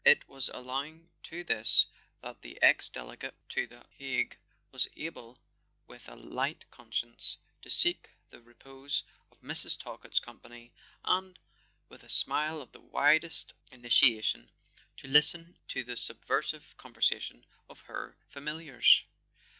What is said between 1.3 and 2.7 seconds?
this that the